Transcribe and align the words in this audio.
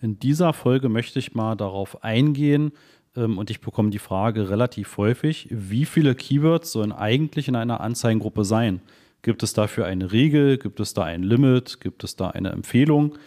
In 0.00 0.18
dieser 0.18 0.52
Folge 0.52 0.88
möchte 0.88 1.18
ich 1.18 1.34
mal 1.34 1.56
darauf 1.56 2.04
eingehen 2.04 2.72
ähm, 3.16 3.36
und 3.38 3.50
ich 3.50 3.60
bekomme 3.60 3.90
die 3.90 3.98
Frage 3.98 4.48
relativ 4.48 4.96
häufig, 4.96 5.48
wie 5.50 5.84
viele 5.84 6.14
Keywords 6.14 6.72
sollen 6.72 6.92
eigentlich 6.92 7.48
in 7.48 7.56
einer 7.56 7.80
Anzeigengruppe 7.80 8.44
sein? 8.44 8.80
Gibt 9.22 9.42
es 9.42 9.52
dafür 9.52 9.86
eine 9.86 10.12
Regel? 10.12 10.58
Gibt 10.58 10.78
es 10.78 10.94
da 10.94 11.02
ein 11.02 11.24
Limit? 11.24 11.80
Gibt 11.80 12.04
es 12.04 12.14
da 12.14 12.28
eine 12.28 12.50
Empfehlung? 12.50 13.18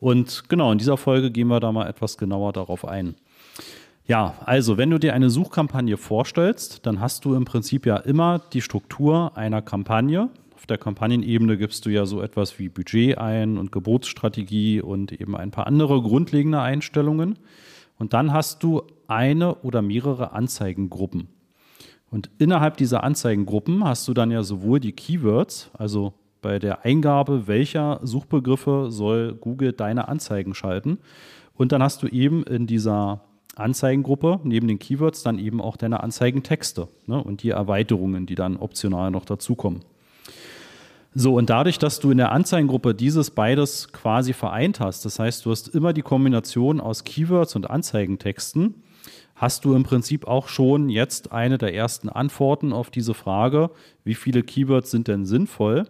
Und 0.00 0.48
genau, 0.48 0.72
in 0.72 0.78
dieser 0.78 0.96
Folge 0.96 1.30
gehen 1.30 1.48
wir 1.48 1.60
da 1.60 1.70
mal 1.70 1.88
etwas 1.88 2.18
genauer 2.18 2.52
darauf 2.52 2.84
ein. 2.84 3.14
Ja, 4.06 4.34
also 4.44 4.76
wenn 4.76 4.90
du 4.90 4.98
dir 4.98 5.14
eine 5.14 5.30
Suchkampagne 5.30 5.96
vorstellst, 5.96 6.86
dann 6.86 7.00
hast 7.00 7.24
du 7.24 7.34
im 7.34 7.44
Prinzip 7.44 7.86
ja 7.86 7.96
immer 7.96 8.40
die 8.52 8.60
Struktur 8.60 9.36
einer 9.36 9.62
Kampagne. 9.62 10.28
Auf 10.56 10.64
der 10.64 10.78
Kampagnenebene 10.78 11.58
gibst 11.58 11.84
du 11.84 11.90
ja 11.90 12.06
so 12.06 12.22
etwas 12.22 12.58
wie 12.58 12.70
Budget 12.70 13.18
ein 13.18 13.58
und 13.58 13.72
Geburtsstrategie 13.72 14.80
und 14.80 15.12
eben 15.12 15.36
ein 15.36 15.50
paar 15.50 15.66
andere 15.66 16.00
grundlegende 16.00 16.62
Einstellungen. 16.62 17.38
Und 17.98 18.14
dann 18.14 18.32
hast 18.32 18.62
du 18.62 18.82
eine 19.06 19.56
oder 19.56 19.82
mehrere 19.82 20.32
Anzeigengruppen. 20.32 21.28
Und 22.10 22.30
innerhalb 22.38 22.78
dieser 22.78 23.04
Anzeigengruppen 23.04 23.84
hast 23.84 24.08
du 24.08 24.14
dann 24.14 24.30
ja 24.30 24.42
sowohl 24.42 24.80
die 24.80 24.92
Keywords, 24.92 25.70
also 25.74 26.14
bei 26.40 26.58
der 26.58 26.86
Eingabe, 26.86 27.46
welcher 27.46 28.00
Suchbegriffe 28.02 28.86
soll 28.88 29.34
Google 29.34 29.74
deine 29.74 30.08
Anzeigen 30.08 30.54
schalten. 30.54 30.98
Und 31.54 31.72
dann 31.72 31.82
hast 31.82 32.02
du 32.02 32.06
eben 32.06 32.44
in 32.44 32.66
dieser 32.66 33.20
Anzeigengruppe 33.56 34.40
neben 34.42 34.68
den 34.68 34.78
Keywords 34.78 35.22
dann 35.22 35.38
eben 35.38 35.60
auch 35.60 35.76
deine 35.76 36.02
Anzeigentexte 36.02 36.88
ne, 37.06 37.22
und 37.22 37.42
die 37.42 37.50
Erweiterungen, 37.50 38.24
die 38.24 38.36
dann 38.36 38.56
optional 38.56 39.10
noch 39.10 39.26
dazukommen. 39.26 39.82
So, 41.18 41.34
und 41.34 41.48
dadurch, 41.48 41.78
dass 41.78 41.98
du 41.98 42.10
in 42.10 42.18
der 42.18 42.30
Anzeigengruppe 42.30 42.94
dieses 42.94 43.30
beides 43.30 43.90
quasi 43.90 44.34
vereint 44.34 44.80
hast, 44.80 45.06
das 45.06 45.18
heißt, 45.18 45.46
du 45.46 45.50
hast 45.50 45.68
immer 45.68 45.94
die 45.94 46.02
Kombination 46.02 46.78
aus 46.78 47.04
Keywords 47.04 47.56
und 47.56 47.70
Anzeigentexten, 47.70 48.82
hast 49.34 49.64
du 49.64 49.74
im 49.74 49.82
Prinzip 49.82 50.26
auch 50.26 50.48
schon 50.48 50.90
jetzt 50.90 51.32
eine 51.32 51.56
der 51.56 51.72
ersten 51.72 52.10
Antworten 52.10 52.74
auf 52.74 52.90
diese 52.90 53.14
Frage, 53.14 53.70
wie 54.04 54.14
viele 54.14 54.42
Keywords 54.42 54.90
sind 54.90 55.08
denn 55.08 55.24
sinnvoll? 55.24 55.88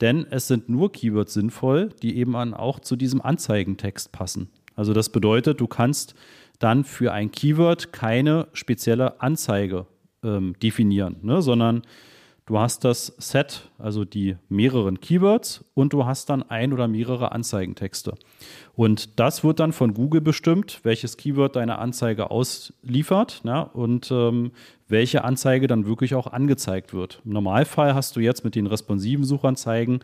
Denn 0.00 0.28
es 0.30 0.46
sind 0.46 0.68
nur 0.68 0.92
Keywords 0.92 1.34
sinnvoll, 1.34 1.88
die 2.00 2.16
eben 2.16 2.36
auch 2.54 2.78
zu 2.78 2.94
diesem 2.94 3.20
Anzeigentext 3.20 4.12
passen. 4.12 4.48
Also 4.76 4.92
das 4.92 5.08
bedeutet, 5.08 5.60
du 5.60 5.66
kannst 5.66 6.14
dann 6.60 6.84
für 6.84 7.12
ein 7.12 7.32
Keyword 7.32 7.92
keine 7.92 8.46
spezielle 8.52 9.20
Anzeige 9.20 9.86
ähm, 10.22 10.54
definieren, 10.62 11.16
ne? 11.22 11.42
sondern 11.42 11.82
du 12.52 12.58
hast 12.58 12.84
das 12.84 13.06
Set, 13.16 13.70
also 13.78 14.04
die 14.04 14.36
mehreren 14.50 15.00
Keywords 15.00 15.64
und 15.72 15.94
du 15.94 16.04
hast 16.04 16.28
dann 16.28 16.42
ein 16.42 16.74
oder 16.74 16.86
mehrere 16.86 17.32
Anzeigentexte. 17.32 18.14
Und 18.74 19.18
das 19.18 19.42
wird 19.42 19.58
dann 19.58 19.72
von 19.72 19.94
Google 19.94 20.20
bestimmt, 20.20 20.80
welches 20.82 21.16
Keyword 21.16 21.56
deine 21.56 21.78
Anzeige 21.78 22.30
ausliefert 22.30 23.40
ne? 23.44 23.70
und 23.72 24.10
ähm, 24.10 24.52
welche 24.86 25.24
Anzeige 25.24 25.66
dann 25.66 25.86
wirklich 25.86 26.14
auch 26.14 26.26
angezeigt 26.26 26.92
wird. 26.92 27.22
Im 27.24 27.32
Normalfall 27.32 27.94
hast 27.94 28.16
du 28.16 28.20
jetzt 28.20 28.44
mit 28.44 28.54
den 28.54 28.66
responsiven 28.66 29.24
Suchanzeigen 29.24 30.00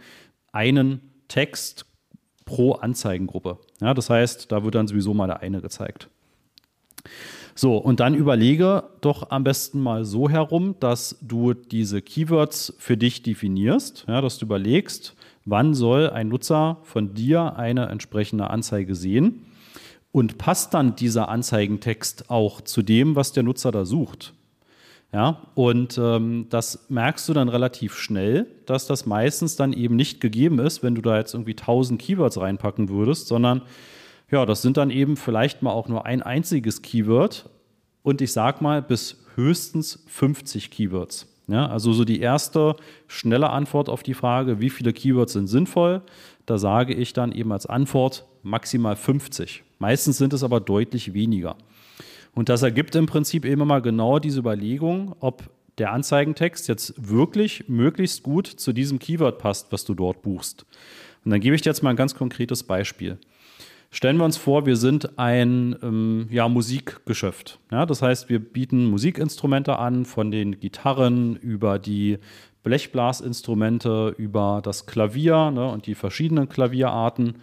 einen 0.50 1.02
Text 1.28 1.84
pro 2.46 2.72
Anzeigengruppe. 2.72 3.58
Ja, 3.82 3.92
das 3.92 4.08
heißt, 4.08 4.50
da 4.50 4.64
wird 4.64 4.74
dann 4.74 4.88
sowieso 4.88 5.12
mal 5.12 5.26
der 5.26 5.40
eine 5.40 5.60
gezeigt. 5.60 6.08
So, 7.60 7.76
und 7.76 7.98
dann 7.98 8.14
überlege 8.14 8.84
doch 9.00 9.30
am 9.30 9.42
besten 9.42 9.80
mal 9.80 10.04
so 10.04 10.30
herum, 10.30 10.76
dass 10.78 11.18
du 11.20 11.54
diese 11.54 12.00
Keywords 12.00 12.72
für 12.78 12.96
dich 12.96 13.24
definierst, 13.24 14.04
ja, 14.06 14.20
dass 14.20 14.38
du 14.38 14.44
überlegst, 14.44 15.16
wann 15.44 15.74
soll 15.74 16.08
ein 16.08 16.28
Nutzer 16.28 16.78
von 16.84 17.14
dir 17.14 17.56
eine 17.56 17.86
entsprechende 17.86 18.50
Anzeige 18.50 18.94
sehen 18.94 19.46
und 20.12 20.38
passt 20.38 20.72
dann 20.72 20.94
dieser 20.94 21.30
Anzeigentext 21.30 22.30
auch 22.30 22.60
zu 22.60 22.82
dem, 22.82 23.16
was 23.16 23.32
der 23.32 23.42
Nutzer 23.42 23.72
da 23.72 23.84
sucht. 23.84 24.34
Ja, 25.12 25.42
und 25.56 25.98
ähm, 25.98 26.46
das 26.50 26.86
merkst 26.90 27.28
du 27.28 27.32
dann 27.32 27.48
relativ 27.48 27.96
schnell, 27.96 28.46
dass 28.66 28.86
das 28.86 29.04
meistens 29.04 29.56
dann 29.56 29.72
eben 29.72 29.96
nicht 29.96 30.20
gegeben 30.20 30.60
ist, 30.60 30.84
wenn 30.84 30.94
du 30.94 31.02
da 31.02 31.18
jetzt 31.18 31.34
irgendwie 31.34 31.56
1000 31.56 32.00
Keywords 32.00 32.38
reinpacken 32.38 32.88
würdest, 32.88 33.26
sondern 33.26 33.62
ja, 34.30 34.44
das 34.46 34.62
sind 34.62 34.76
dann 34.76 34.90
eben 34.90 35.16
vielleicht 35.16 35.62
mal 35.62 35.70
auch 35.70 35.88
nur 35.88 36.06
ein 36.06 36.22
einziges 36.22 36.82
Keyword 36.82 37.48
und 38.02 38.20
ich 38.20 38.32
sag 38.32 38.60
mal 38.60 38.82
bis 38.82 39.24
höchstens 39.34 40.04
50 40.08 40.70
Keywords. 40.70 41.26
Ja, 41.46 41.66
also 41.66 41.94
so 41.94 42.04
die 42.04 42.20
erste 42.20 42.76
schnelle 43.06 43.48
Antwort 43.48 43.88
auf 43.88 44.02
die 44.02 44.12
Frage, 44.12 44.60
wie 44.60 44.68
viele 44.68 44.92
Keywords 44.92 45.32
sind 45.32 45.46
sinnvoll, 45.46 46.02
da 46.44 46.58
sage 46.58 46.92
ich 46.92 47.14
dann 47.14 47.32
eben 47.32 47.52
als 47.52 47.64
Antwort 47.64 48.26
maximal 48.42 48.96
50. 48.96 49.64
Meistens 49.78 50.18
sind 50.18 50.34
es 50.34 50.42
aber 50.42 50.60
deutlich 50.60 51.14
weniger. 51.14 51.56
Und 52.34 52.50
das 52.50 52.62
ergibt 52.62 52.94
im 52.96 53.06
Prinzip 53.06 53.46
eben 53.46 53.66
mal 53.66 53.80
genau 53.80 54.18
diese 54.18 54.40
Überlegung, 54.40 55.14
ob 55.20 55.48
der 55.78 55.92
Anzeigentext 55.92 56.68
jetzt 56.68 56.94
wirklich 56.96 57.64
möglichst 57.68 58.22
gut 58.22 58.46
zu 58.46 58.72
diesem 58.72 58.98
Keyword 58.98 59.38
passt, 59.38 59.72
was 59.72 59.84
du 59.84 59.94
dort 59.94 60.20
buchst. 60.22 60.66
Und 61.24 61.30
dann 61.30 61.40
gebe 61.40 61.56
ich 61.56 61.62
dir 61.62 61.70
jetzt 61.70 61.82
mal 61.82 61.90
ein 61.90 61.96
ganz 61.96 62.14
konkretes 62.14 62.62
Beispiel. 62.62 63.18
Stellen 63.90 64.18
wir 64.18 64.24
uns 64.24 64.36
vor, 64.36 64.66
wir 64.66 64.76
sind 64.76 65.18
ein 65.18 65.74
ähm, 65.82 66.28
ja, 66.30 66.46
Musikgeschäft. 66.48 67.58
Ja, 67.72 67.86
das 67.86 68.02
heißt, 68.02 68.28
wir 68.28 68.38
bieten 68.38 68.86
Musikinstrumente 68.86 69.78
an, 69.78 70.04
von 70.04 70.30
den 70.30 70.60
Gitarren 70.60 71.36
über 71.36 71.78
die 71.78 72.18
Blechblasinstrumente, 72.62 74.14
über 74.18 74.60
das 74.62 74.84
Klavier 74.84 75.50
ne, 75.50 75.70
und 75.70 75.86
die 75.86 75.94
verschiedenen 75.94 76.50
Klavierarten. 76.50 77.36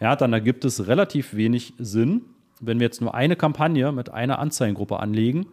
Ja, 0.00 0.14
dann 0.14 0.32
ergibt 0.32 0.64
es 0.64 0.86
relativ 0.86 1.34
wenig 1.34 1.74
Sinn, 1.78 2.22
wenn 2.60 2.78
wir 2.78 2.86
jetzt 2.86 3.00
nur 3.00 3.14
eine 3.14 3.34
Kampagne 3.34 3.90
mit 3.90 4.10
einer 4.10 4.38
Anzeigengruppe 4.38 5.00
anlegen 5.00 5.46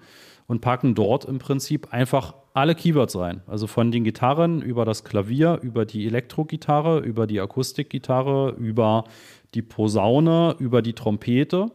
und 0.48 0.62
packen 0.62 0.96
dort 0.96 1.26
im 1.26 1.40
Prinzip 1.40 1.94
einfach 1.94 2.36
alle 2.54 2.76
Keywords 2.76 3.18
rein. 3.18 3.42
Also 3.48 3.68
von 3.68 3.92
den 3.92 4.04
Gitarren 4.04 4.62
über 4.62 4.86
das 4.86 5.04
Klavier, 5.04 5.60
über 5.62 5.86
die 5.86 6.06
Elektrogitarre, 6.06 7.00
über 7.00 7.28
die 7.28 7.42
Akustikgitarre, 7.42 8.52
über 8.52 9.06
die 9.54 9.62
Posaune, 9.62 10.56
über 10.60 10.82
die 10.82 10.94
Trompete, 10.94 11.72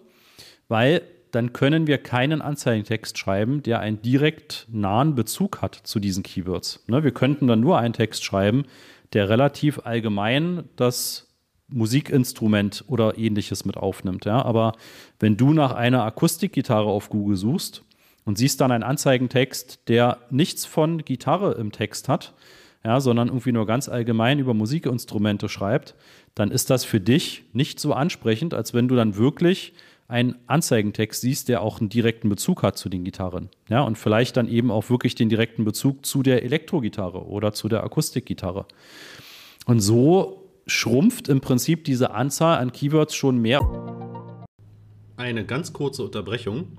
weil 0.68 1.02
dann 1.32 1.52
können 1.52 1.86
wir 1.86 1.98
keinen 1.98 2.42
Anzeigentext 2.42 3.18
schreiben, 3.18 3.62
der 3.62 3.80
einen 3.80 4.02
direkt 4.02 4.66
nahen 4.70 5.14
Bezug 5.14 5.62
hat 5.62 5.74
zu 5.74 6.00
diesen 6.00 6.22
Keywords. 6.22 6.84
Ne, 6.88 7.04
wir 7.04 7.12
könnten 7.12 7.46
dann 7.46 7.60
nur 7.60 7.78
einen 7.78 7.94
Text 7.94 8.24
schreiben, 8.24 8.64
der 9.12 9.28
relativ 9.28 9.80
allgemein 9.84 10.64
das 10.76 11.28
Musikinstrument 11.68 12.84
oder 12.88 13.16
ähnliches 13.16 13.64
mit 13.64 13.76
aufnimmt. 13.76 14.26
Aber 14.26 14.72
wenn 15.20 15.36
du 15.36 15.52
nach 15.52 15.72
einer 15.72 16.04
Akustikgitarre 16.04 16.88
auf 16.88 17.10
Google 17.10 17.36
suchst 17.36 17.84
und 18.30 18.38
siehst 18.38 18.60
dann 18.60 18.70
einen 18.70 18.84
Anzeigentext, 18.84 19.80
der 19.88 20.18
nichts 20.30 20.64
von 20.64 21.04
Gitarre 21.04 21.54
im 21.54 21.72
Text 21.72 22.08
hat, 22.08 22.32
ja, 22.84 23.00
sondern 23.00 23.26
irgendwie 23.26 23.50
nur 23.50 23.66
ganz 23.66 23.88
allgemein 23.88 24.38
über 24.38 24.54
Musikinstrumente 24.54 25.48
schreibt, 25.48 25.96
dann 26.36 26.52
ist 26.52 26.70
das 26.70 26.84
für 26.84 27.00
dich 27.00 27.42
nicht 27.54 27.80
so 27.80 27.92
ansprechend, 27.92 28.54
als 28.54 28.72
wenn 28.72 28.86
du 28.86 28.94
dann 28.94 29.16
wirklich 29.16 29.72
einen 30.06 30.36
Anzeigentext 30.46 31.22
siehst, 31.22 31.48
der 31.48 31.60
auch 31.60 31.80
einen 31.80 31.88
direkten 31.88 32.28
Bezug 32.28 32.62
hat 32.62 32.78
zu 32.78 32.88
den 32.88 33.02
Gitarren. 33.02 33.48
Ja, 33.68 33.82
und 33.82 33.98
vielleicht 33.98 34.36
dann 34.36 34.46
eben 34.46 34.70
auch 34.70 34.90
wirklich 34.90 35.16
den 35.16 35.28
direkten 35.28 35.64
Bezug 35.64 36.06
zu 36.06 36.22
der 36.22 36.44
Elektrogitarre 36.44 37.26
oder 37.26 37.52
zu 37.52 37.68
der 37.68 37.82
Akustikgitarre. 37.82 38.64
Und 39.66 39.80
so 39.80 40.52
schrumpft 40.68 41.26
im 41.26 41.40
Prinzip 41.40 41.82
diese 41.82 42.12
Anzahl 42.12 42.58
an 42.58 42.70
Keywords 42.70 43.16
schon 43.16 43.38
mehr. 43.38 43.60
Eine 45.16 45.44
ganz 45.44 45.72
kurze 45.72 46.04
Unterbrechung. 46.04 46.78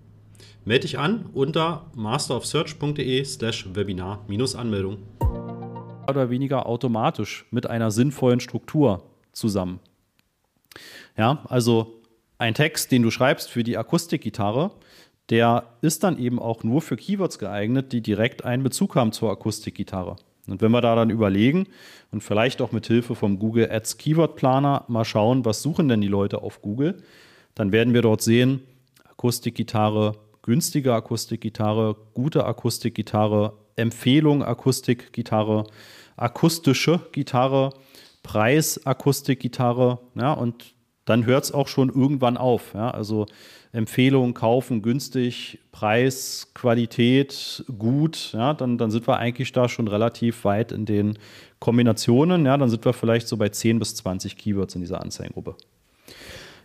Melde 0.63 0.81
dich 0.81 0.99
an 0.99 1.25
unter 1.33 1.87
masterofsearch.de 1.95 3.25
slash 3.25 3.67
Webinar-Anmeldung 3.73 4.99
oder 6.07 6.29
weniger 6.29 6.67
automatisch 6.67 7.45
mit 7.49 7.65
einer 7.65 7.89
sinnvollen 7.89 8.39
Struktur 8.39 9.03
zusammen. 9.31 9.79
Ja, 11.17 11.43
also 11.49 12.01
ein 12.37 12.53
Text, 12.53 12.91
den 12.91 13.01
du 13.01 13.09
schreibst 13.09 13.49
für 13.49 13.63
die 13.63 13.75
Akustikgitarre, 13.75 14.71
der 15.31 15.63
ist 15.81 16.03
dann 16.03 16.19
eben 16.19 16.37
auch 16.37 16.63
nur 16.63 16.81
für 16.81 16.95
Keywords 16.95 17.39
geeignet, 17.39 17.91
die 17.91 18.01
direkt 18.01 18.45
einen 18.45 18.61
Bezug 18.61 18.95
haben 18.95 19.13
zur 19.13 19.31
Akustikgitarre. 19.31 20.17
Und 20.47 20.61
wenn 20.61 20.71
wir 20.71 20.81
da 20.81 20.95
dann 20.95 21.09
überlegen 21.09 21.67
und 22.11 22.21
vielleicht 22.21 22.61
auch 22.61 22.71
mit 22.71 22.85
Hilfe 22.85 23.15
vom 23.15 23.39
Google 23.39 23.71
Ads 23.71 23.97
Keyword 23.97 24.35
Planer 24.35 24.85
mal 24.87 25.05
schauen, 25.05 25.43
was 25.43 25.63
suchen 25.63 25.87
denn 25.87 26.01
die 26.01 26.07
Leute 26.07 26.43
auf 26.43 26.61
Google, 26.61 27.01
dann 27.55 27.71
werden 27.71 27.95
wir 27.95 28.01
dort 28.03 28.21
sehen, 28.21 28.61
Akustikgitarre, 29.09 30.17
günstige 30.41 30.93
Akustikgitarre, 30.93 31.95
gute 32.13 32.45
Akustikgitarre, 32.45 33.53
Empfehlung 33.75 34.43
Akustikgitarre, 34.43 35.65
akustische 36.17 36.99
Gitarre, 37.11 37.73
Preis 38.23 38.85
Akustikgitarre, 38.85 39.99
ja, 40.15 40.33
und 40.33 40.75
dann 41.05 41.25
hört 41.25 41.45
es 41.45 41.51
auch 41.51 41.67
schon 41.67 41.89
irgendwann 41.89 42.37
auf. 42.37 42.73
Ja? 42.73 42.91
Also 42.91 43.25
Empfehlung, 43.71 44.33
kaufen, 44.33 44.81
günstig, 44.81 45.59
Preis, 45.71 46.51
Qualität, 46.53 47.63
gut, 47.77 48.33
ja, 48.33 48.53
dann, 48.53 48.77
dann 48.77 48.91
sind 48.91 49.07
wir 49.07 49.17
eigentlich 49.17 49.51
da 49.51 49.69
schon 49.69 49.87
relativ 49.87 50.43
weit 50.43 50.71
in 50.71 50.85
den 50.85 51.17
Kombinationen. 51.59 52.45
Ja, 52.45 52.57
dann 52.57 52.69
sind 52.69 52.83
wir 52.85 52.93
vielleicht 52.93 53.27
so 53.27 53.37
bei 53.37 53.49
10 53.49 53.79
bis 53.79 53.95
20 53.95 54.37
Keywords 54.37 54.75
in 54.75 54.81
dieser 54.81 55.01
Anzeigengruppe. 55.01 55.55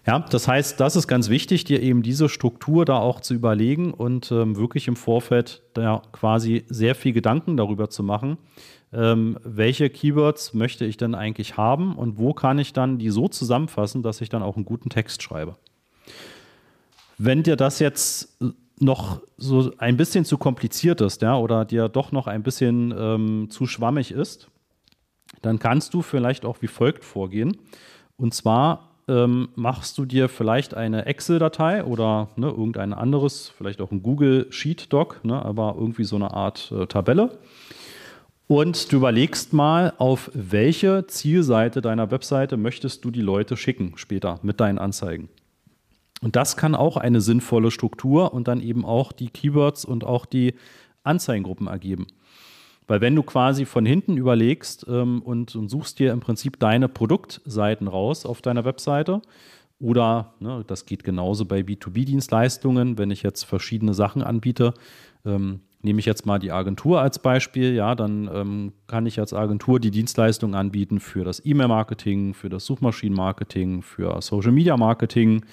Ja, 0.06 0.20
das 0.20 0.46
heißt, 0.46 0.78
das 0.78 0.94
ist 0.94 1.08
ganz 1.08 1.28
wichtig, 1.30 1.64
dir 1.64 1.82
eben 1.82 2.02
diese 2.02 2.28
Struktur 2.28 2.84
da 2.84 2.98
auch 2.98 3.20
zu 3.20 3.34
überlegen 3.34 3.92
und 3.92 4.30
ähm, 4.30 4.56
wirklich 4.56 4.86
im 4.86 4.94
Vorfeld 4.94 5.62
da 5.74 6.00
quasi 6.12 6.64
sehr 6.68 6.94
viel 6.94 7.12
Gedanken 7.12 7.56
darüber 7.56 7.90
zu 7.90 8.04
machen, 8.04 8.38
ähm, 8.92 9.36
welche 9.42 9.90
Keywords 9.90 10.54
möchte 10.54 10.84
ich 10.84 10.96
denn 10.96 11.16
eigentlich 11.16 11.56
haben 11.56 11.96
und 11.96 12.18
wo 12.18 12.34
kann 12.34 12.60
ich 12.60 12.72
dann 12.72 12.98
die 12.98 13.10
so 13.10 13.26
zusammenfassen, 13.26 14.04
dass 14.04 14.20
ich 14.20 14.28
dann 14.28 14.44
auch 14.44 14.54
einen 14.54 14.64
guten 14.64 14.90
Text 14.90 15.24
schreibe. 15.24 15.56
Wenn 17.18 17.42
dir 17.42 17.56
das 17.56 17.80
jetzt 17.80 18.38
noch 18.78 19.22
so 19.36 19.72
ein 19.78 19.96
bisschen 19.96 20.24
zu 20.24 20.38
kompliziert 20.38 21.00
ist, 21.00 21.22
ja, 21.22 21.36
oder 21.36 21.64
dir 21.64 21.88
doch 21.88 22.12
noch 22.12 22.28
ein 22.28 22.44
bisschen 22.44 22.94
ähm, 22.96 23.50
zu 23.50 23.66
schwammig 23.66 24.12
ist, 24.12 24.48
dann 25.42 25.58
kannst 25.58 25.94
du 25.94 26.02
vielleicht 26.02 26.44
auch 26.44 26.62
wie 26.62 26.68
folgt 26.68 27.04
vorgehen. 27.04 27.56
Und 28.16 28.34
zwar 28.34 28.85
ähm, 29.08 29.48
machst 29.54 29.98
du 29.98 30.04
dir 30.04 30.28
vielleicht 30.28 30.74
eine 30.74 31.06
Excel-Datei 31.06 31.84
oder 31.84 32.28
ne, 32.36 32.48
irgendein 32.48 32.92
anderes, 32.92 33.52
vielleicht 33.56 33.80
auch 33.80 33.92
ein 33.92 34.02
Google 34.02 34.46
Sheet 34.50 34.92
Doc, 34.92 35.24
ne, 35.24 35.40
aber 35.40 35.76
irgendwie 35.78 36.04
so 36.04 36.16
eine 36.16 36.32
Art 36.32 36.72
äh, 36.72 36.86
Tabelle. 36.86 37.38
Und 38.48 38.92
du 38.92 38.96
überlegst 38.96 39.52
mal, 39.52 39.92
auf 39.98 40.30
welche 40.32 41.06
Zielseite 41.06 41.80
deiner 41.80 42.10
Webseite 42.10 42.56
möchtest 42.56 43.04
du 43.04 43.10
die 43.10 43.20
Leute 43.20 43.56
schicken 43.56 43.94
später 43.96 44.38
mit 44.42 44.60
deinen 44.60 44.78
Anzeigen. 44.78 45.28
Und 46.22 46.36
das 46.36 46.56
kann 46.56 46.74
auch 46.74 46.96
eine 46.96 47.20
sinnvolle 47.20 47.70
Struktur 47.70 48.32
und 48.32 48.48
dann 48.48 48.60
eben 48.60 48.84
auch 48.84 49.12
die 49.12 49.30
Keywords 49.30 49.84
und 49.84 50.04
auch 50.04 50.26
die 50.26 50.54
Anzeigengruppen 51.02 51.66
ergeben. 51.66 52.06
Weil 52.86 53.00
wenn 53.00 53.16
du 53.16 53.22
quasi 53.22 53.64
von 53.64 53.84
hinten 53.84 54.16
überlegst 54.16 54.86
ähm, 54.88 55.22
und, 55.22 55.54
und, 55.56 55.68
suchst 55.68 55.98
dir 55.98 56.12
im 56.12 56.20
Prinzip 56.20 56.58
deine 56.60 56.88
Produktseiten 56.88 57.88
raus 57.88 58.24
auf 58.26 58.42
deiner 58.42 58.64
Webseite 58.64 59.22
oder 59.80 60.34
ne, 60.40 60.64
das 60.66 60.86
geht 60.86 61.04
genauso 61.04 61.44
bei 61.44 61.60
B2B-Dienstleistungen, 61.60 62.96
wenn 62.98 63.10
ich 63.10 63.22
jetzt 63.22 63.44
verschiedene 63.44 63.92
Sachen 63.92 64.22
anbiete, 64.22 64.72
ähm, 65.24 65.60
nehme 65.82 66.00
ich 66.00 66.06
jetzt 66.06 66.26
mal 66.26 66.38
die 66.38 66.52
Agentur 66.52 67.00
als 67.00 67.18
Beispiel, 67.18 67.74
ja, 67.74 67.94
dann 67.94 68.30
ähm, 68.32 68.72
kann 68.86 69.06
ich 69.06 69.18
als 69.20 69.32
Agentur 69.32 69.80
die 69.80 69.90
Dienstleistung 69.90 70.54
anbieten 70.54 71.00
für 71.00 71.24
das 71.24 71.44
E-Mail-Marketing, 71.44 72.34
für 72.34 72.48
das 72.48 72.66
Suchmaschinen-Marketing, 72.66 73.82
für 73.82 74.20
Social-Media-Marketing. 74.20 75.44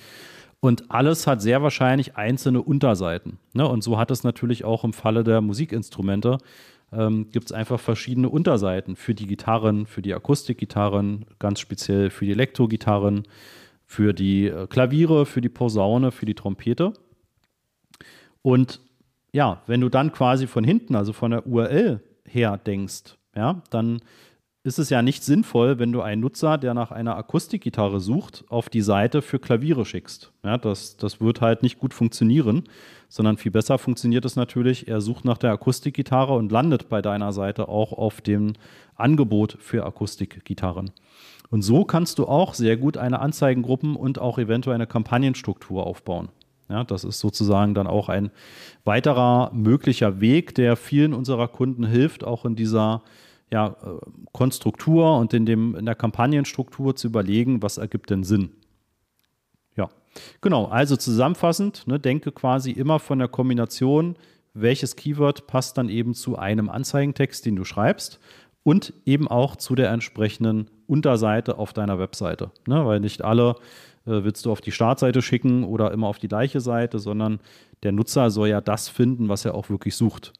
Und 0.59 0.89
alles 0.89 1.27
hat 1.27 1.41
sehr 1.41 1.61
wahrscheinlich 1.61 2.15
einzelne 2.15 2.61
Unterseiten. 2.61 3.37
Ne? 3.53 3.67
Und 3.67 3.83
so 3.83 3.97
hat 3.97 4.11
es 4.11 4.23
natürlich 4.23 4.63
auch 4.63 4.85
im 4.85 4.93
Falle 4.93 5.23
der 5.23 5.41
Musikinstrumente 5.41 6.37
ähm, 6.95 7.29
gibt 7.31 7.47
es 7.47 7.51
einfach 7.51 7.79
verschiedene 7.79 8.29
Unterseiten 8.29 8.95
für 8.95 9.13
die 9.13 9.27
Gitarren, 9.27 9.85
für 9.85 10.01
die 10.01 10.13
Akustikgitarren, 10.13 11.25
ganz 11.39 11.59
speziell 11.59 12.09
für 12.09 12.25
die 12.25 12.31
Elektrogitarren, 12.31 13.23
für 13.85 14.13
die 14.13 14.47
äh, 14.47 14.67
Klaviere, 14.67 15.25
für 15.25 15.41
die 15.41 15.49
Posaune, 15.49 16.11
für 16.11 16.25
die 16.25 16.35
Trompete. 16.35 16.93
Und 18.41 18.81
ja, 19.31 19.61
wenn 19.67 19.81
du 19.81 19.89
dann 19.89 20.11
quasi 20.11 20.47
von 20.47 20.63
hinten, 20.63 20.95
also 20.95 21.13
von 21.13 21.31
der 21.31 21.47
URL 21.47 22.01
her 22.25 22.57
denkst, 22.57 23.15
ja, 23.35 23.61
dann 23.69 24.01
ist 24.63 24.79
es 24.79 24.89
ja 24.89 25.01
nicht 25.01 25.23
sinnvoll, 25.23 25.77
wenn 25.77 25.91
du 25.91 26.01
einen 26.01 26.21
Nutzer, 26.21 26.57
der 26.57 26.73
nach 26.73 26.91
einer 26.91 27.17
Akustikgitarre 27.17 27.99
sucht, 27.99 28.45
auf 28.47 28.69
die 28.69 28.81
Seite 28.81 29.21
für 29.21 29.37
Klaviere 29.37 29.83
schickst. 29.83 30.31
Ja, 30.43 30.57
das, 30.57 30.95
das 30.95 31.19
wird 31.19 31.41
halt 31.41 31.63
nicht 31.63 31.79
gut 31.79 31.93
funktionieren, 31.93 32.63
sondern 33.09 33.35
viel 33.35 33.51
besser 33.51 33.77
funktioniert 33.77 34.23
es 34.23 34.37
natürlich, 34.37 34.87
er 34.87 35.01
sucht 35.01 35.25
nach 35.25 35.37
der 35.37 35.51
Akustikgitarre 35.51 36.33
und 36.33 36.51
landet 36.51 36.87
bei 36.87 37.01
deiner 37.01 37.33
Seite 37.33 37.67
auch 37.67 37.91
auf 37.91 38.21
dem 38.21 38.53
Angebot 38.95 39.57
für 39.59 39.85
Akustikgitarren. 39.85 40.91
Und 41.49 41.61
so 41.61 41.83
kannst 41.83 42.17
du 42.17 42.25
auch 42.25 42.53
sehr 42.53 42.77
gut 42.77 42.97
eine 42.97 43.19
Anzeigengruppen 43.19 43.97
und 43.97 44.17
auch 44.17 44.39
eventuell 44.39 44.75
eine 44.75 44.87
Kampagnenstruktur 44.87 45.85
aufbauen. 45.85 46.29
Ja, 46.69 46.85
das 46.85 47.03
ist 47.03 47.19
sozusagen 47.19 47.73
dann 47.73 47.85
auch 47.85 48.07
ein 48.07 48.31
weiterer 48.85 49.51
möglicher 49.53 50.21
Weg, 50.21 50.55
der 50.55 50.77
vielen 50.77 51.13
unserer 51.13 51.49
Kunden 51.49 51.85
hilft, 51.85 52.23
auch 52.23 52.45
in 52.45 52.55
dieser 52.55 53.03
ja, 53.53 53.67
äh, 53.67 53.99
Konstruktur 54.31 55.19
und 55.19 55.31
in, 55.35 55.45
dem, 55.45 55.75
in 55.75 55.85
der 55.85 55.93
Kampagnenstruktur 55.93 56.95
zu 56.95 57.05
überlegen, 57.05 57.61
was 57.61 57.77
ergibt 57.77 58.09
denn 58.09 58.23
Sinn. 58.23 58.49
Ja, 59.77 59.89
genau. 60.41 60.65
Also 60.65 60.97
zusammenfassend, 60.97 61.85
ne, 61.85 61.99
denke 61.99 62.31
quasi 62.31 62.71
immer 62.71 62.97
von 62.97 63.19
der 63.19 63.27
Kombination, 63.27 64.15
welches 64.55 64.95
Keyword 64.95 65.45
passt 65.45 65.77
dann 65.77 65.87
eben 65.87 66.15
zu 66.15 66.35
einem 66.35 66.67
Anzeigentext, 66.67 67.45
den 67.45 67.55
du 67.55 67.63
schreibst 67.63 68.19
und 68.63 68.91
eben 69.05 69.27
auch 69.27 69.55
zu 69.55 69.75
der 69.75 69.91
entsprechenden 69.91 70.71
Unterseite 70.87 71.59
auf 71.59 71.73
deiner 71.73 71.99
Webseite. 71.99 72.49
Ne, 72.67 72.83
weil 72.87 73.01
nicht 73.01 73.23
alle 73.23 73.51
äh, 74.07 74.23
willst 74.23 74.47
du 74.47 74.51
auf 74.51 74.61
die 74.61 74.71
Startseite 74.71 75.21
schicken 75.21 75.63
oder 75.63 75.91
immer 75.91 76.07
auf 76.07 76.17
die 76.17 76.27
gleiche 76.27 76.59
Seite, 76.59 76.97
sondern 76.97 77.39
der 77.83 77.91
Nutzer 77.91 78.31
soll 78.31 78.47
ja 78.47 78.61
das 78.61 78.89
finden, 78.89 79.29
was 79.29 79.45
er 79.45 79.53
auch 79.53 79.69
wirklich 79.69 79.95
sucht. 79.95 80.33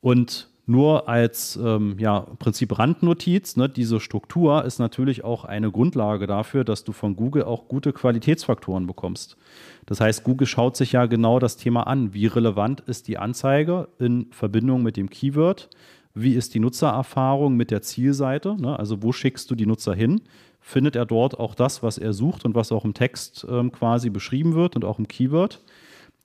Und 0.00 0.47
nur 0.68 1.08
als 1.08 1.56
ähm, 1.56 1.96
ja, 1.98 2.26
Prinzip 2.38 2.78
Randnotiz, 2.78 3.56
ne, 3.56 3.70
diese 3.70 4.00
Struktur 4.00 4.66
ist 4.66 4.78
natürlich 4.78 5.24
auch 5.24 5.46
eine 5.46 5.70
Grundlage 5.70 6.26
dafür, 6.26 6.62
dass 6.62 6.84
du 6.84 6.92
von 6.92 7.16
Google 7.16 7.44
auch 7.44 7.68
gute 7.68 7.94
Qualitätsfaktoren 7.94 8.86
bekommst. 8.86 9.38
Das 9.86 10.02
heißt, 10.02 10.24
Google 10.24 10.46
schaut 10.46 10.76
sich 10.76 10.92
ja 10.92 11.06
genau 11.06 11.38
das 11.38 11.56
Thema 11.56 11.86
an. 11.86 12.12
Wie 12.12 12.26
relevant 12.26 12.80
ist 12.80 13.08
die 13.08 13.16
Anzeige 13.16 13.88
in 13.98 14.26
Verbindung 14.30 14.82
mit 14.82 14.98
dem 14.98 15.08
Keyword? 15.08 15.70
Wie 16.12 16.34
ist 16.34 16.52
die 16.52 16.60
Nutzererfahrung 16.60 17.56
mit 17.56 17.70
der 17.70 17.80
Zielseite? 17.80 18.54
Ne? 18.60 18.78
Also 18.78 19.02
wo 19.02 19.10
schickst 19.10 19.50
du 19.50 19.54
die 19.54 19.66
Nutzer 19.66 19.94
hin? 19.94 20.20
Findet 20.60 20.96
er 20.96 21.06
dort 21.06 21.38
auch 21.38 21.54
das, 21.54 21.82
was 21.82 21.96
er 21.96 22.12
sucht 22.12 22.44
und 22.44 22.54
was 22.54 22.72
auch 22.72 22.84
im 22.84 22.92
Text 22.92 23.46
ähm, 23.48 23.72
quasi 23.72 24.10
beschrieben 24.10 24.54
wird 24.54 24.76
und 24.76 24.84
auch 24.84 24.98
im 24.98 25.08
Keyword? 25.08 25.62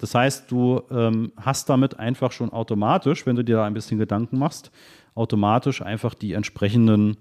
Das 0.03 0.15
heißt, 0.15 0.51
du 0.51 0.81
ähm, 0.91 1.31
hast 1.38 1.69
damit 1.69 1.98
einfach 1.98 2.33
schon 2.33 2.51
automatisch, 2.51 3.25
wenn 3.25 3.38
du 3.38 3.43
dir 3.45 3.55
da 3.55 3.65
ein 3.65 3.74
bisschen 3.74 4.00
Gedanken 4.00 4.38
machst, 4.38 4.69
automatisch 5.15 5.81
einfach 5.81 6.13
die 6.13 6.33
entsprechenden 6.33 7.15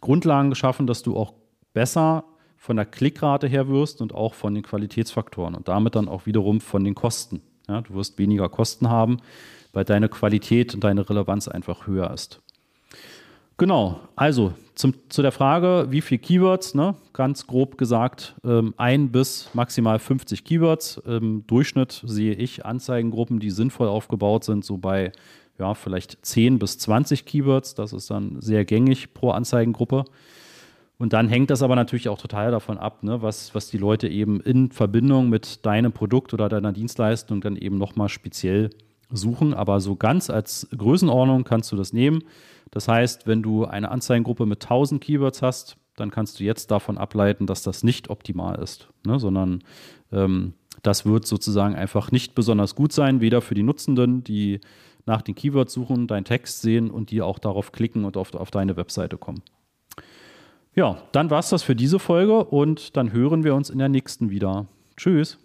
Grundlagen 0.00 0.50
geschaffen, 0.50 0.88
dass 0.88 1.04
du 1.04 1.16
auch 1.16 1.34
besser 1.72 2.24
von 2.56 2.74
der 2.74 2.84
Klickrate 2.84 3.46
her 3.46 3.68
wirst 3.68 4.02
und 4.02 4.12
auch 4.12 4.34
von 4.34 4.54
den 4.54 4.64
Qualitätsfaktoren 4.64 5.54
und 5.54 5.68
damit 5.68 5.94
dann 5.94 6.08
auch 6.08 6.26
wiederum 6.26 6.60
von 6.60 6.82
den 6.82 6.96
Kosten. 6.96 7.42
Ja, 7.68 7.82
du 7.82 7.94
wirst 7.94 8.18
weniger 8.18 8.48
Kosten 8.48 8.90
haben, 8.90 9.18
weil 9.72 9.84
deine 9.84 10.08
Qualität 10.08 10.74
und 10.74 10.82
deine 10.82 11.08
Relevanz 11.08 11.46
einfach 11.46 11.86
höher 11.86 12.10
ist. 12.10 12.42
Genau, 13.56 14.00
also 14.16 14.52
zum, 14.74 14.94
zu 15.08 15.22
der 15.22 15.30
Frage, 15.30 15.86
wie 15.90 16.00
viele 16.00 16.18
Keywords, 16.18 16.74
ne? 16.74 16.96
ganz 17.12 17.46
grob 17.46 17.78
gesagt, 17.78 18.34
ähm, 18.44 18.74
ein 18.76 19.12
bis 19.12 19.48
maximal 19.54 20.00
50 20.00 20.44
Keywords. 20.44 21.00
Im 21.06 21.46
Durchschnitt 21.46 22.02
sehe 22.04 22.34
ich 22.34 22.66
Anzeigengruppen, 22.66 23.38
die 23.38 23.50
sinnvoll 23.50 23.86
aufgebaut 23.86 24.42
sind, 24.42 24.64
so 24.64 24.76
bei 24.76 25.12
ja, 25.58 25.74
vielleicht 25.74 26.18
10 26.26 26.58
bis 26.58 26.78
20 26.78 27.24
Keywords. 27.26 27.76
Das 27.76 27.92
ist 27.92 28.10
dann 28.10 28.40
sehr 28.40 28.64
gängig 28.64 29.14
pro 29.14 29.30
Anzeigengruppe. 29.30 30.04
Und 30.98 31.12
dann 31.12 31.28
hängt 31.28 31.50
das 31.50 31.62
aber 31.62 31.76
natürlich 31.76 32.08
auch 32.08 32.20
total 32.20 32.50
davon 32.50 32.78
ab, 32.78 33.02
ne, 33.04 33.22
was, 33.22 33.54
was 33.54 33.68
die 33.68 33.78
Leute 33.78 34.08
eben 34.08 34.40
in 34.40 34.70
Verbindung 34.72 35.28
mit 35.28 35.64
deinem 35.64 35.92
Produkt 35.92 36.34
oder 36.34 36.48
deiner 36.48 36.72
Dienstleistung 36.72 37.40
dann 37.40 37.56
eben 37.56 37.78
nochmal 37.78 38.08
speziell 38.08 38.70
suchen. 39.10 39.54
Aber 39.54 39.80
so 39.80 39.94
ganz 39.94 40.30
als 40.30 40.68
Größenordnung 40.76 41.44
kannst 41.44 41.70
du 41.70 41.76
das 41.76 41.92
nehmen. 41.92 42.24
Das 42.74 42.88
heißt, 42.88 43.28
wenn 43.28 43.40
du 43.40 43.64
eine 43.64 43.92
Anzeigengruppe 43.92 44.46
mit 44.46 44.64
1000 44.64 45.00
Keywords 45.00 45.42
hast, 45.42 45.76
dann 45.94 46.10
kannst 46.10 46.40
du 46.40 46.44
jetzt 46.44 46.72
davon 46.72 46.98
ableiten, 46.98 47.46
dass 47.46 47.62
das 47.62 47.84
nicht 47.84 48.10
optimal 48.10 48.60
ist, 48.60 48.88
ne? 49.06 49.20
sondern 49.20 49.62
ähm, 50.10 50.54
das 50.82 51.06
wird 51.06 51.24
sozusagen 51.24 51.76
einfach 51.76 52.10
nicht 52.10 52.34
besonders 52.34 52.74
gut 52.74 52.92
sein, 52.92 53.20
weder 53.20 53.40
für 53.42 53.54
die 53.54 53.62
Nutzenden, 53.62 54.24
die 54.24 54.60
nach 55.06 55.22
den 55.22 55.36
Keywords 55.36 55.72
suchen, 55.72 56.08
deinen 56.08 56.24
Text 56.24 56.62
sehen 56.62 56.90
und 56.90 57.12
die 57.12 57.22
auch 57.22 57.38
darauf 57.38 57.70
klicken 57.70 58.04
und 58.04 58.16
auf, 58.16 58.34
auf 58.34 58.50
deine 58.50 58.76
Webseite 58.76 59.18
kommen. 59.18 59.42
Ja, 60.74 60.98
dann 61.12 61.30
war 61.30 61.38
es 61.38 61.50
das 61.50 61.62
für 61.62 61.76
diese 61.76 62.00
Folge 62.00 62.42
und 62.44 62.96
dann 62.96 63.12
hören 63.12 63.44
wir 63.44 63.54
uns 63.54 63.70
in 63.70 63.78
der 63.78 63.88
nächsten 63.88 64.30
wieder. 64.30 64.66
Tschüss. 64.96 65.38